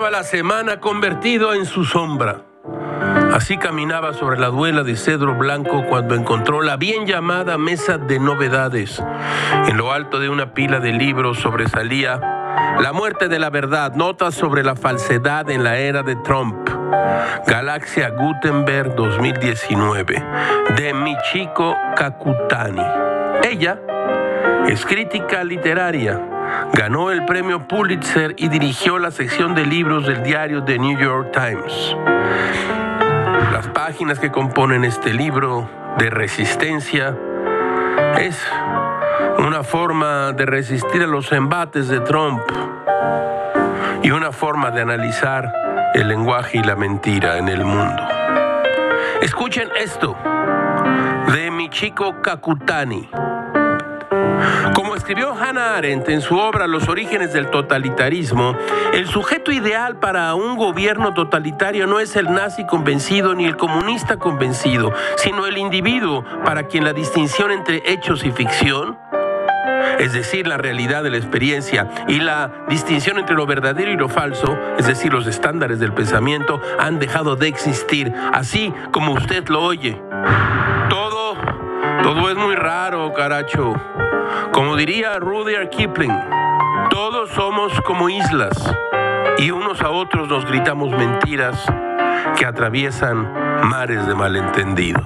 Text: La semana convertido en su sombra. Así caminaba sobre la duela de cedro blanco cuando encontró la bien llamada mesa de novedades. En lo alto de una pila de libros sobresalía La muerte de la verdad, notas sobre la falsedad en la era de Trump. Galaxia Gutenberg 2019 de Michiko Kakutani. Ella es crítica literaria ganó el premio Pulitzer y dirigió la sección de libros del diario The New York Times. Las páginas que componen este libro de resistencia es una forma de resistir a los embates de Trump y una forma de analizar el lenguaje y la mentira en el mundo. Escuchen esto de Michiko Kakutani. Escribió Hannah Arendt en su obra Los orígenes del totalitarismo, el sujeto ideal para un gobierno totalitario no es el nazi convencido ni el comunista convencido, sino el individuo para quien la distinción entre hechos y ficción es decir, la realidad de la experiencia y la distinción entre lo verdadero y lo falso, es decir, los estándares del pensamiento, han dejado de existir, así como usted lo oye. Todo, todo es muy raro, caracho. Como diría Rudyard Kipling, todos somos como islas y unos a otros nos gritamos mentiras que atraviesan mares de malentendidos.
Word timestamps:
La 0.00 0.24
semana 0.24 0.80
convertido 0.80 1.54
en 1.54 1.66
su 1.66 1.84
sombra. 1.84 2.42
Así 3.32 3.56
caminaba 3.56 4.12
sobre 4.12 4.40
la 4.40 4.48
duela 4.48 4.82
de 4.82 4.96
cedro 4.96 5.34
blanco 5.36 5.84
cuando 5.88 6.16
encontró 6.16 6.62
la 6.62 6.76
bien 6.76 7.06
llamada 7.06 7.58
mesa 7.58 7.96
de 7.96 8.18
novedades. 8.18 9.00
En 9.68 9.76
lo 9.76 9.92
alto 9.92 10.18
de 10.18 10.28
una 10.28 10.52
pila 10.52 10.80
de 10.80 10.92
libros 10.92 11.38
sobresalía 11.38 12.20
La 12.80 12.92
muerte 12.92 13.28
de 13.28 13.38
la 13.38 13.50
verdad, 13.50 13.94
notas 13.94 14.34
sobre 14.34 14.64
la 14.64 14.74
falsedad 14.74 15.48
en 15.48 15.62
la 15.62 15.78
era 15.78 16.02
de 16.02 16.16
Trump. 16.16 16.68
Galaxia 17.46 18.10
Gutenberg 18.10 18.96
2019 18.96 20.24
de 20.76 20.92
Michiko 20.92 21.76
Kakutani. 21.96 22.82
Ella 23.44 23.80
es 24.66 24.84
crítica 24.84 25.44
literaria 25.44 26.33
ganó 26.72 27.10
el 27.10 27.24
premio 27.24 27.68
Pulitzer 27.68 28.34
y 28.36 28.48
dirigió 28.48 28.98
la 28.98 29.10
sección 29.10 29.54
de 29.54 29.66
libros 29.66 30.06
del 30.06 30.22
diario 30.22 30.64
The 30.64 30.78
New 30.78 30.98
York 30.98 31.32
Times. 31.32 31.96
Las 33.52 33.68
páginas 33.68 34.18
que 34.18 34.30
componen 34.30 34.84
este 34.84 35.12
libro 35.12 35.68
de 35.98 36.10
resistencia 36.10 37.16
es 38.18 38.40
una 39.38 39.62
forma 39.62 40.32
de 40.32 40.46
resistir 40.46 41.02
a 41.02 41.06
los 41.06 41.30
embates 41.32 41.88
de 41.88 42.00
Trump 42.00 42.42
y 44.02 44.10
una 44.10 44.32
forma 44.32 44.70
de 44.70 44.82
analizar 44.82 45.52
el 45.94 46.08
lenguaje 46.08 46.58
y 46.58 46.62
la 46.62 46.76
mentira 46.76 47.38
en 47.38 47.48
el 47.48 47.64
mundo. 47.64 48.02
Escuchen 49.22 49.68
esto 49.80 50.16
de 51.32 51.50
Michiko 51.50 52.20
Kakutani. 52.20 53.08
Escribió 54.94 55.34
Hannah 55.34 55.76
Arendt 55.76 56.08
en 56.08 56.20
su 56.20 56.36
obra 56.38 56.66
Los 56.66 56.88
orígenes 56.88 57.32
del 57.32 57.50
totalitarismo, 57.50 58.56
el 58.92 59.06
sujeto 59.06 59.50
ideal 59.50 59.96
para 59.96 60.34
un 60.34 60.56
gobierno 60.56 61.14
totalitario 61.14 61.86
no 61.86 62.00
es 62.00 62.16
el 62.16 62.32
nazi 62.32 62.64
convencido 62.64 63.34
ni 63.34 63.44
el 63.44 63.56
comunista 63.56 64.16
convencido, 64.16 64.92
sino 65.16 65.46
el 65.46 65.58
individuo 65.58 66.24
para 66.44 66.68
quien 66.68 66.84
la 66.84 66.92
distinción 66.92 67.50
entre 67.50 67.82
hechos 67.86 68.24
y 68.24 68.30
ficción 68.30 68.96
es 69.98 70.12
decir, 70.12 70.46
la 70.46 70.56
realidad 70.56 71.02
de 71.02 71.10
la 71.10 71.16
experiencia 71.16 71.88
y 72.08 72.18
la 72.18 72.50
distinción 72.68 73.18
entre 73.18 73.36
lo 73.36 73.46
verdadero 73.46 73.90
y 73.90 73.96
lo 73.96 74.08
falso, 74.08 74.58
es 74.78 74.86
decir, 74.86 75.12
los 75.12 75.26
estándares 75.26 75.78
del 75.78 75.92
pensamiento, 75.92 76.60
han 76.78 76.98
dejado 76.98 77.36
de 77.36 77.48
existir, 77.48 78.12
así 78.32 78.72
como 78.90 79.12
usted 79.12 79.46
lo 79.48 79.62
oye. 79.62 80.00
Todo, 80.88 81.36
todo 82.02 82.30
es 82.30 82.36
muy 82.36 82.54
raro, 82.54 83.12
caracho. 83.12 83.74
Como 84.52 84.76
diría 84.76 85.18
Rudyard 85.18 85.70
Kipling, 85.70 86.12
todos 86.90 87.30
somos 87.30 87.78
como 87.82 88.08
islas 88.08 88.56
y 89.38 89.50
unos 89.50 89.80
a 89.80 89.90
otros 89.90 90.28
nos 90.28 90.44
gritamos 90.44 90.90
mentiras 90.90 91.64
que 92.36 92.46
atraviesan 92.46 93.32
mares 93.68 94.06
de 94.06 94.14
malentendidos. 94.14 95.04